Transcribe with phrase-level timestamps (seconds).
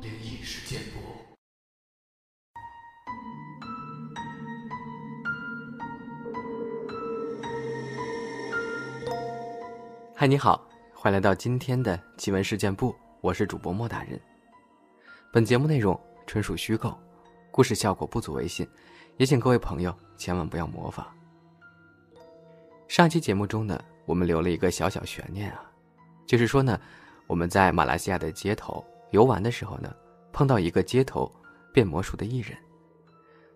[0.00, 0.98] 灵异事件簿。
[10.14, 14.20] 嗨，你好，欢迎来到今天的奇闻事件部，我是主播莫大人。
[15.32, 16.98] 本节目内容纯属虚构，
[17.50, 18.68] 故事效果不足为信，
[19.16, 21.06] 也请各位朋友千万不要模仿。
[22.88, 25.67] 上期节目中呢，我们留了一个小小悬念啊，
[26.28, 26.78] 就是说呢，
[27.26, 29.92] 我们在马来西亚的街头游玩的时候呢，
[30.30, 31.32] 碰到一个街头
[31.72, 32.54] 变魔术的艺人，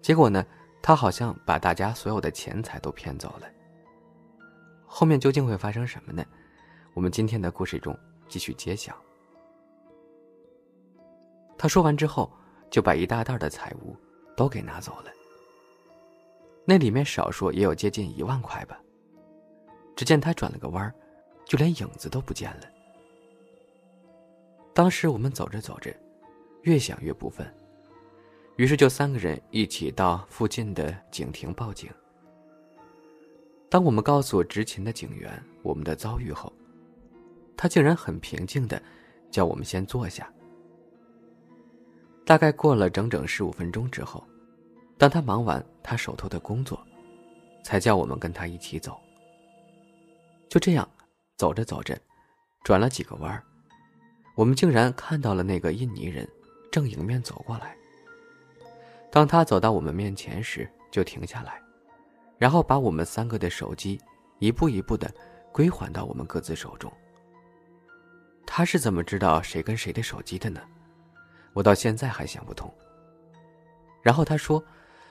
[0.00, 0.46] 结果呢，
[0.80, 3.48] 他好像把大家所有的钱财都骗走了。
[4.86, 6.24] 后面究竟会发生什么呢？
[6.94, 7.96] 我们今天的故事中
[8.28, 8.94] 继续揭晓。
[11.58, 12.30] 他说完之后，
[12.70, 13.96] 就把一大袋的财物
[14.36, 15.10] 都给拿走了，
[16.64, 18.80] 那里面少说也有接近一万块吧。
[19.96, 20.94] 只见他转了个弯儿，
[21.50, 22.60] 就连影子都不见了。
[24.72, 25.92] 当时我们走着走着，
[26.62, 27.44] 越想越不忿，
[28.54, 31.90] 于是就三个人一起到附近的警亭报警。
[33.68, 36.52] 当我们告诉执勤的警员我们的遭遇后，
[37.56, 38.80] 他竟然很平静的
[39.28, 40.32] 叫我们先坐下。
[42.24, 44.22] 大概过了整整十五分钟之后，
[44.96, 46.80] 当他忙完他手头的工作，
[47.64, 48.96] 才叫我们跟他一起走。
[50.48, 50.88] 就这样，
[51.40, 51.98] 走着走着，
[52.62, 53.42] 转了几个弯儿，
[54.34, 56.28] 我们竟然看到了那个印尼人
[56.70, 57.74] 正迎面走过来。
[59.10, 61.58] 当他走到我们面前时，就停下来，
[62.36, 63.98] 然后把我们三个的手机
[64.38, 65.10] 一步一步的
[65.50, 66.92] 归还到我们各自手中。
[68.46, 70.60] 他是怎么知道谁跟谁的手机的呢？
[71.54, 72.70] 我到现在还想不通。
[74.02, 74.62] 然后他说：“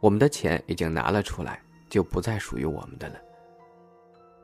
[0.00, 3.18] 我们的钱已经拿了出来，就不再属于我们的了。”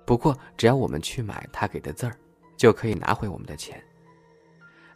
[0.07, 2.17] 不过，只要我们去买他给的字儿，
[2.57, 3.83] 就可以拿回我们的钱。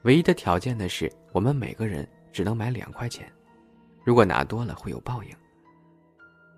[0.03, 3.31] 唯一的条件呢是，我们每个人只能买两块钱，
[4.05, 5.37] 如果拿多了会有报应。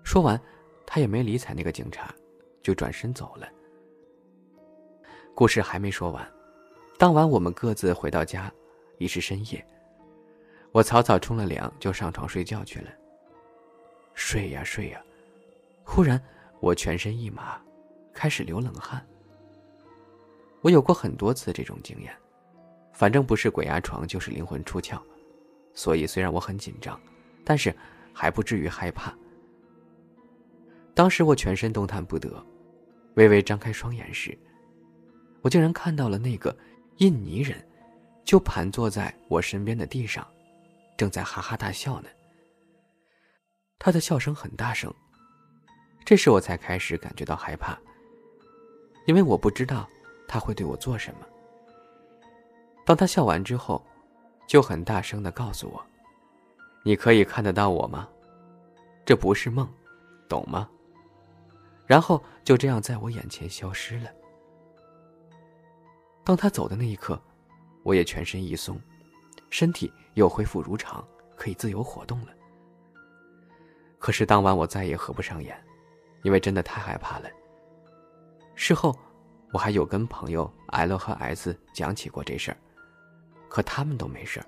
[0.03, 0.39] 说完，
[0.85, 2.13] 他也没理睬那个警察，
[2.61, 3.49] 就转身走了。
[5.33, 6.31] 故事还没说完，
[6.99, 8.53] 当晚我们各自回到家，
[8.99, 9.65] 已是深夜。
[10.71, 12.91] 我草草冲了凉，就上床睡觉去了。
[14.13, 15.03] 睡呀睡呀，
[15.83, 16.21] 忽然
[16.59, 17.59] 我全身一麻。
[18.13, 19.05] 开始流冷汗。
[20.61, 22.15] 我有过很多次这种经验，
[22.93, 25.01] 反正不是鬼压床就是灵魂出窍，
[25.73, 26.99] 所以虽然我很紧张，
[27.43, 27.75] 但是
[28.13, 29.13] 还不至于害怕。
[30.93, 32.45] 当时我全身动弹不得，
[33.15, 34.37] 微微张开双眼时，
[35.41, 36.55] 我竟然看到了那个
[36.97, 37.61] 印尼人，
[38.23, 40.25] 就盘坐在我身边的地上，
[40.95, 42.09] 正在哈哈大笑呢。
[43.79, 44.93] 他的笑声很大声，
[46.05, 47.77] 这时我才开始感觉到害怕。
[49.05, 49.87] 因为我不知道
[50.27, 51.27] 他会对我做什么。
[52.85, 53.83] 当他笑完之后，
[54.47, 55.85] 就很大声的告诉我
[56.83, 58.07] ：“你可以看得到我吗？
[59.05, 59.67] 这不是梦，
[60.27, 60.69] 懂吗？”
[61.87, 64.09] 然后就这样在我眼前消失了。
[66.23, 67.21] 当他走的那一刻，
[67.83, 68.79] 我也全身一松，
[69.49, 71.05] 身体又恢复如常，
[71.35, 72.27] 可以自由活动了。
[73.99, 75.61] 可是当晚我再也合不上眼，
[76.23, 77.29] 因为真的太害怕了。
[78.55, 78.97] 事后，
[79.51, 82.57] 我还有跟朋友 L 和 S 讲起过这事儿，
[83.49, 84.45] 可他们都没事儿。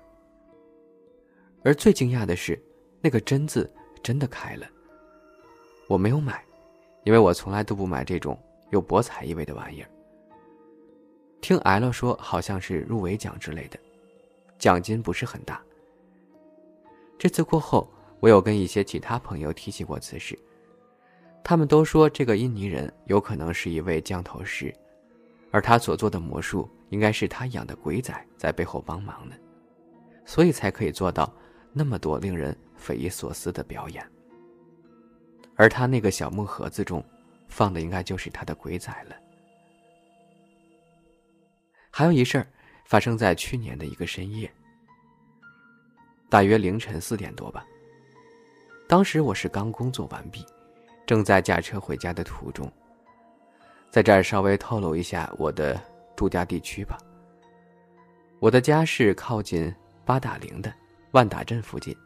[1.64, 2.60] 而最惊讶的是，
[3.00, 3.70] 那个针字
[4.02, 4.66] 真的开了。
[5.88, 6.44] 我没有买，
[7.04, 8.38] 因为我从来都不买这种
[8.70, 9.90] 有博彩意味的玩意儿。
[11.40, 13.78] 听 L 说，好像是入围奖之类的，
[14.58, 15.62] 奖金不是很大。
[17.18, 17.88] 这次过后，
[18.20, 20.38] 我有跟一些其他朋友提起过此事。
[21.48, 24.74] 他们都说这个印尼人有可能是一位降头师，
[25.52, 29.36] 而他所做的魔术应该是他养的鬼仔在背后帮忙呢，
[30.24, 31.32] 所以才可以做到
[31.72, 34.04] 那么多令人匪夷所思的表演。
[35.54, 37.00] 而他那个小木盒子中
[37.46, 39.14] 放的应该就是他的鬼仔了。
[41.92, 42.46] 还有一事儿
[42.86, 44.52] 发生在去年的一个深夜，
[46.28, 47.64] 大约凌晨四点多吧。
[48.88, 50.44] 当时我是刚工作完毕。
[51.06, 52.70] 正在驾车回家的途中，
[53.90, 55.80] 在这儿稍微透露一下我的
[56.16, 56.98] 住家地区吧。
[58.40, 59.72] 我的家是靠近
[60.04, 60.72] 八达岭的
[61.12, 61.96] 万达镇附近，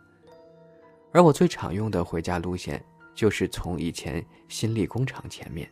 [1.13, 5.69] 而我最常用的回家路线就是从以前新力工厂前面。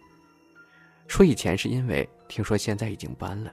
[1.07, 3.53] 说以前是因为听说现在已经搬了，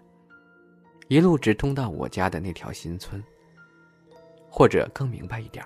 [1.10, 3.22] 一路直通到我家的那条新村。
[4.50, 5.66] 或者更明白一点，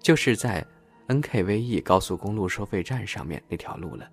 [0.00, 0.66] 就是在。
[1.08, 4.06] NKVE 高速公路收费站上面那条路了。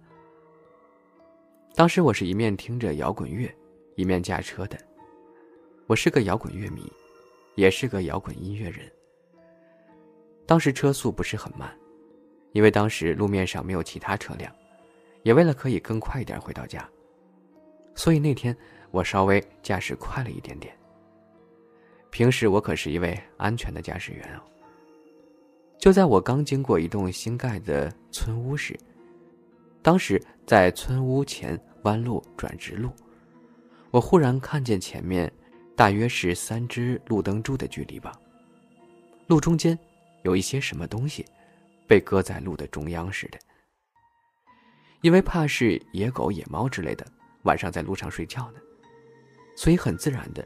[1.76, 3.54] 当时我是一面听着摇滚乐，
[3.96, 4.78] 一面驾车的，
[5.88, 6.90] 我是个摇滚乐迷，
[7.56, 8.90] 也是个摇滚音乐人。
[10.46, 11.70] 当时车速不是很慢，
[12.54, 14.50] 因为当时路面上没有其他车辆，
[15.24, 16.90] 也为了可以更快一点回到家，
[17.94, 18.56] 所以那天
[18.90, 20.74] 我稍微驾驶快了一点点。
[22.10, 24.42] 平时我可是一位安全的驾驶员哦。
[25.80, 28.76] 就在我刚经过一栋新盖的村屋时，
[29.82, 32.90] 当时在村屋前弯路转直路，
[33.92, 35.32] 我忽然看见前面，
[35.76, 38.12] 大约是三只路灯柱的距离吧。
[39.28, 39.78] 路中间
[40.24, 41.24] 有一些什么东西，
[41.86, 43.38] 被搁在路的中央似的。
[45.02, 47.06] 因为怕是野狗、野猫之类的
[47.44, 48.60] 晚上在路上睡觉呢，
[49.56, 50.44] 所以很自然的，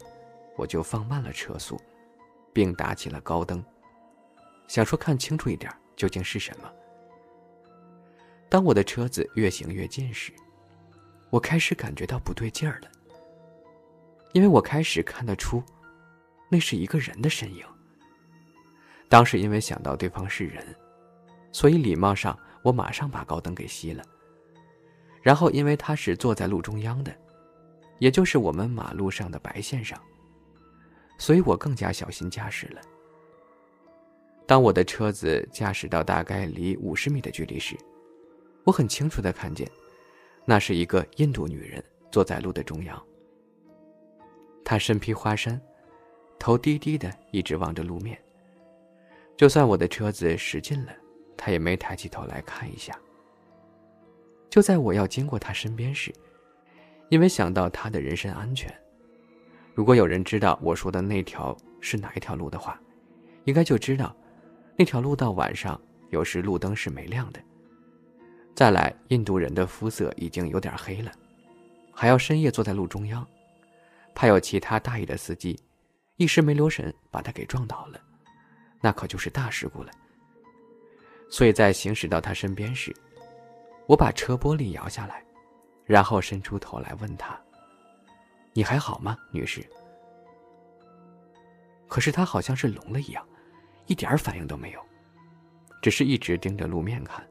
[0.57, 1.79] 我就放慢了车速，
[2.51, 3.63] 并打起了高灯。
[4.69, 6.71] 想说看清楚一点，究竟是什么？
[8.47, 10.31] 当我的车子越行越近时，
[11.31, 12.87] 我开始感觉到不对劲儿了。
[14.31, 15.63] 因为我开始看得出，
[16.49, 17.65] 那是一个人的身影。
[19.09, 20.63] 当时因为想到对方是人，
[21.51, 24.03] 所以礼貌上我马上把高灯给熄了。
[25.23, 27.11] 然后因为他是坐在路中央的，
[27.97, 29.99] 也就是我们马路上的白线上，
[31.17, 32.81] 所以我更加小心驾驶了。
[34.49, 37.77] 当我的车子驾驶到大概离五十米的距离时，
[38.63, 39.69] 我很清楚的看见，
[40.43, 42.99] 那是一个印度女人坐在路的中央。
[44.65, 45.61] 她身披花衫，
[46.39, 48.19] 头低低的，一直望着路面。
[49.37, 50.91] 就算我的车子驶近了，
[51.37, 52.99] 她也没抬起头来看一下。
[54.49, 56.11] 就在我要经过她身边时，
[57.09, 58.75] 因为想到她的人身安全，
[59.75, 62.81] 如果有人知道我说的那条是哪一条路的话，
[63.43, 64.15] 应该就知道。
[64.79, 65.77] 那条路到晚上
[66.09, 67.41] 有时路灯是没亮的。
[68.55, 71.11] 再来，印度人的肤色已经有点黑了，
[71.93, 73.27] 还要深夜坐在路中央，
[74.15, 75.61] 怕有其他大意的司机
[76.15, 77.99] 一时没留神把他给撞倒了，
[78.79, 79.91] 那可就是大事故了。
[81.29, 82.95] 所以在行驶到他身边时，
[83.85, 85.21] 我把车玻璃摇下来，
[85.83, 87.37] 然后伸出头来问他
[88.55, 89.61] ：“你还好吗，女士？”
[91.89, 93.25] 可是他好像是聋了一样。
[93.89, 94.79] 一点反应都没有，
[95.81, 97.27] 只是一直盯着路面看。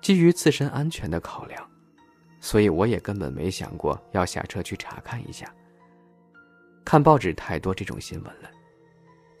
[0.00, 1.68] 基于自身安全的考量，
[2.40, 5.52] 所以我也根本没想过要下车去查看一下。
[6.84, 8.48] 看报纸太多这种新闻了，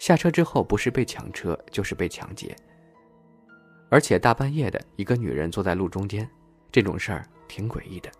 [0.00, 2.54] 下车之后不是被抢车就是被抢劫，
[3.88, 6.28] 而且大半夜的一个女人坐在路中间，
[6.72, 8.10] 这种事儿挺诡异的。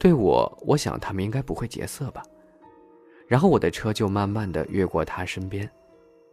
[0.00, 2.22] 对我，我想他们应该不会劫色吧。
[3.30, 5.70] 然后我的车就慢慢的越过他身边，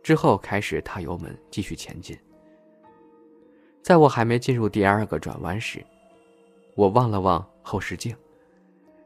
[0.01, 2.17] 之后开始踏油门继续前进。
[3.83, 5.85] 在我还没进入第二个转弯时，
[6.73, 8.15] 我望了望后视镜，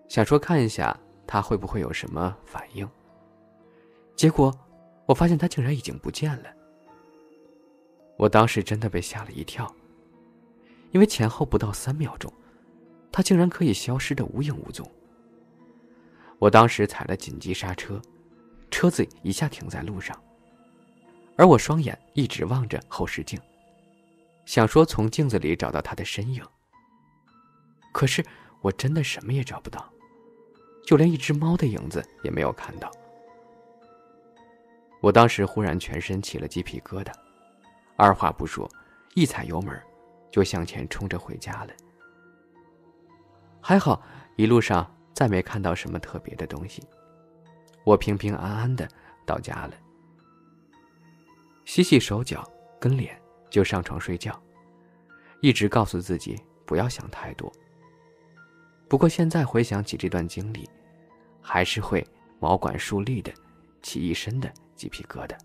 [0.07, 0.97] 想说看一下
[1.27, 2.89] 他会不会有什么反应。
[4.15, 4.57] 结果，
[5.05, 6.45] 我发现他竟然已经不见了。
[8.15, 9.69] 我当时真的被吓了一跳，
[10.91, 12.31] 因为前后不到三秒钟，
[13.11, 14.89] 他竟然可以消失的无影无踪。
[16.41, 18.01] 我当时踩了紧急刹车，
[18.71, 20.19] 车子一下停在路上，
[21.37, 23.39] 而我双眼一直望着后视镜，
[24.47, 26.43] 想说从镜子里找到他的身影。
[27.91, 28.25] 可是
[28.59, 29.87] 我真的什么也找不到，
[30.83, 32.89] 就连一只猫的影子也没有看到。
[34.99, 37.13] 我当时忽然全身起了鸡皮疙瘩，
[37.95, 38.67] 二话不说，
[39.13, 39.79] 一踩油门，
[40.31, 41.73] 就向前冲着回家了。
[43.61, 44.01] 还好
[44.37, 44.91] 一路上。
[45.21, 46.81] 再没看到什么特别的东西，
[47.83, 48.89] 我平平安安的
[49.23, 49.73] 到家了，
[51.63, 52.43] 洗洗手脚
[52.79, 54.33] 跟脸就上床睡觉，
[55.39, 57.53] 一直告诉自己不要想太多。
[58.89, 60.67] 不过现在回想起这段经历，
[61.39, 62.03] 还是会
[62.39, 63.31] 毛管竖立的，
[63.83, 65.37] 起一身的鸡皮疙瘩。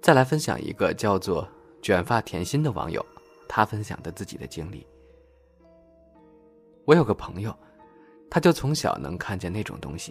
[0.00, 1.46] 再来分享一个叫做
[1.82, 3.04] “卷发甜心”的网友，
[3.46, 4.86] 他分享的自己的经历。
[6.88, 7.54] 我有个朋友，
[8.30, 10.10] 他就从小能看见那种东西。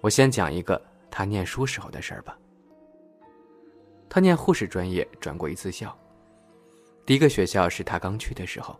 [0.00, 0.80] 我先讲一个
[1.10, 2.34] 他念书时候的事儿吧。
[4.08, 5.94] 他念护士专业，转过一次校。
[7.04, 8.74] 第一个学校是他刚去的时候，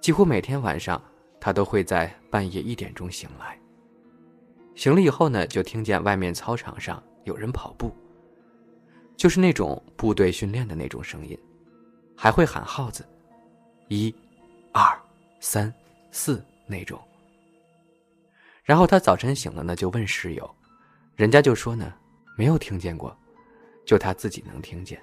[0.00, 1.02] 几乎每天晚上
[1.40, 3.58] 他都会在半夜一点钟醒来。
[4.76, 7.92] 醒了以后呢，就听见外面操场上有人跑步，
[9.16, 11.36] 就是那种部队训练的那种声音，
[12.16, 13.04] 还会喊号子，
[13.88, 14.14] 一、
[14.70, 14.96] 二、
[15.40, 15.74] 三。
[16.12, 17.00] 四那种。
[18.62, 20.48] 然后他早晨醒了呢，就问室友，
[21.16, 21.92] 人家就说呢，
[22.36, 23.16] 没有听见过，
[23.84, 25.00] 就他自己能听见。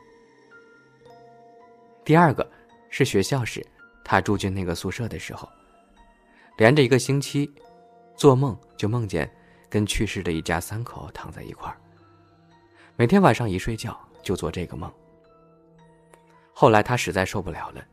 [2.05, 2.49] 第二个
[2.89, 3.65] 是学校时，
[4.05, 5.49] 他住进那个宿舍的时候，
[6.57, 7.51] 连着一个星期，
[8.15, 9.29] 做梦就梦见
[9.69, 11.77] 跟去世的一家三口躺在一块儿。
[12.95, 14.91] 每天晚上一睡觉就做这个梦。
[16.53, 17.85] 后来他实在受不了了，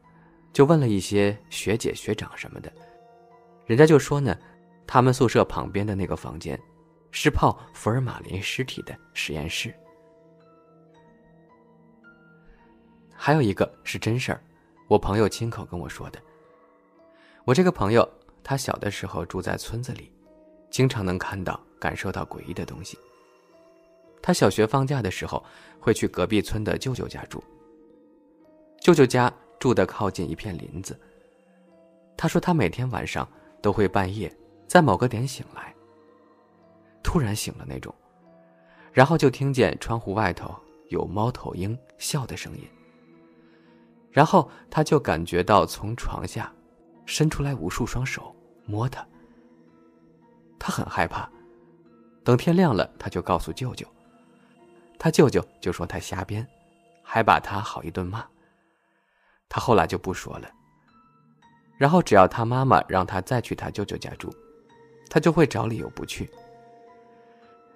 [0.53, 2.73] 就问了一些学姐学长什么的，
[3.67, 4.37] 人家就说呢，
[4.87, 6.59] 他们宿舍旁边的那个房间，
[7.11, 9.75] 是泡福尔马林尸体的实验室。
[13.13, 14.41] 还有一个是真事儿，
[14.87, 16.23] 我朋友亲口跟我说的。
[17.45, 18.09] 我这个朋友，
[18.45, 20.13] 他小的时候住在村子里，
[20.71, 22.97] 经常能看到、感受到诡异的东西。
[24.23, 25.45] 他小学放假的时候，
[25.81, 27.43] 会去隔壁村的舅舅家住。
[28.81, 30.97] 舅舅家住的靠近一片林子。
[32.17, 33.29] 他说他每天晚上
[33.67, 34.33] 都会半夜
[34.69, 35.75] 在某个点醒来，
[37.03, 37.93] 突然醒了那种，
[38.93, 40.55] 然后就听见窗户外头
[40.89, 42.63] 有猫头鹰笑的声音。
[44.13, 46.53] 然后他就感觉到从床下
[47.07, 48.33] 伸出来无数双手
[48.67, 49.05] 摸他，
[50.61, 51.29] 他很害怕。
[52.23, 53.85] 等天亮了，他就告诉舅舅。
[54.97, 56.47] 他舅舅就说他瞎编，
[57.03, 58.25] 还把他好一顿骂。
[59.49, 60.49] 他后来就不说了。
[61.77, 64.33] 然后只要他妈妈让他再去他舅舅家住，
[65.09, 66.31] 他就会找理由不去。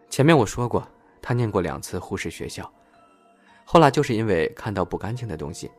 [0.08, 0.86] 前面我说过，
[1.20, 2.70] 他念过两次护士学校，
[3.64, 5.70] 后来就是因为看到不干净的东西。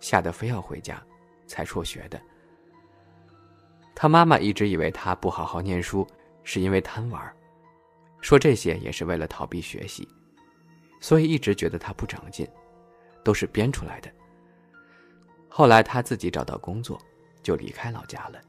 [0.00, 0.98] 吓得非要回家，
[1.46, 2.18] 才辍学的。
[3.94, 6.06] 他妈妈一直以为他不好好念书
[6.42, 7.30] 是因为贪玩，
[8.22, 10.08] 说这些也是为了逃避学习，
[11.02, 12.48] 所以一直觉得他不长进，
[13.22, 14.10] 都是编出来的。
[15.50, 16.98] 后来他自己找到工作，
[17.42, 18.40] 就离开老家了。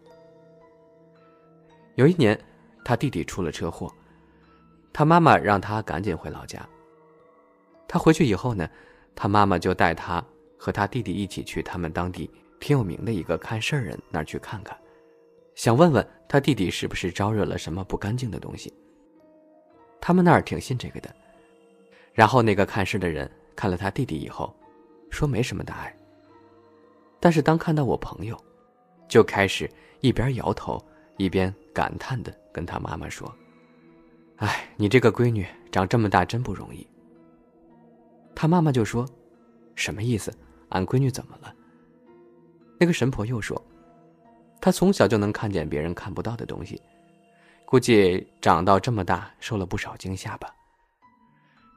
[1.96, 2.40] 有一年，
[2.84, 3.94] 他弟弟出了车祸，
[4.94, 6.68] 他妈妈让他赶紧回老家。
[7.88, 8.70] 他回去以后呢，
[9.16, 10.24] 他妈妈就带他。
[10.64, 12.30] 和他弟弟一起去他们当地
[12.60, 14.78] 挺有名的一个看事儿人那儿去看看，
[15.56, 18.72] 想问问他弟弟是不是招惹了什么不干净的东西。
[20.00, 21.12] 他们那儿挺信这个的。
[22.14, 24.56] 然后那个看事的人看了他弟弟以后，
[25.10, 25.98] 说没什么大碍。
[27.20, 28.40] 但是当看到我朋友，
[29.12, 30.82] 就开始一边摇头
[31.18, 33.30] 一边感叹的跟他妈妈说
[34.40, 36.88] ：“哎，你这个闺女长这么大真不容易。”
[38.34, 39.06] 他妈妈就说
[39.76, 40.34] ：“什么意思？”
[40.72, 41.54] 俺闺女怎么了？
[42.80, 43.62] 那个神婆又说
[44.62, 46.82] ：“她从小就能看见别人看不到的东西，
[47.66, 50.56] 估计长到这么大受了不少惊吓吧。”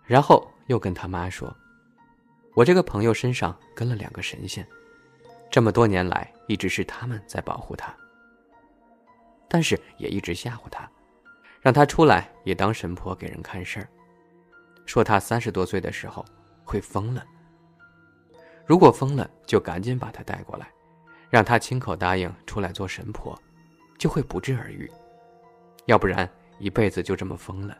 [0.06, 1.52] 然后又跟他妈说
[2.54, 4.64] ：“我这个朋友身上跟了两个神仙，
[5.54, 7.94] 这么多年来一直是他们在保护他，
[9.46, 10.90] 但是也一直吓唬他，
[11.60, 13.86] 让他出来也当神婆给人看事儿，
[14.84, 16.24] 说他三十多岁的时候
[16.64, 17.24] 会疯了。”
[18.66, 20.66] 如果疯了，就赶紧把他带过来，
[21.30, 23.40] 让他亲口答应出来做神婆，
[23.96, 24.90] 就会不治而愈。
[25.86, 27.78] 要不然一辈子就这么疯了。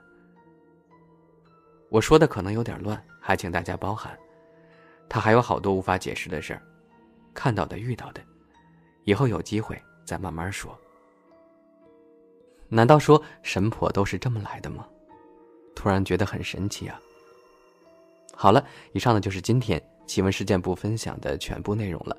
[1.89, 4.17] 我说的可能有点乱，还请大家包涵。
[5.09, 6.63] 他还有好多无法解释的事儿，
[7.35, 8.23] 看到的、遇到的，
[9.03, 10.79] 以后有机会再慢慢说。
[12.69, 14.87] 难道说神婆都是这么来的吗？
[15.75, 16.99] 突然觉得很神奇啊。
[18.35, 19.83] 好了，以上呢就是今天。
[20.07, 22.15] 奇闻事件部分享的全部内容了。